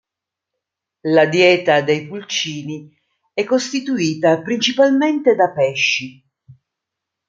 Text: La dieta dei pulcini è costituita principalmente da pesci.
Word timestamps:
La 1.03 1.27
dieta 1.27 1.81
dei 1.83 2.07
pulcini 2.07 2.91
è 3.35 3.43
costituita 3.43 4.41
principalmente 4.41 5.35
da 5.35 5.51
pesci. 5.51 6.19